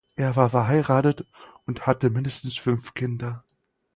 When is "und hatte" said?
1.67-2.09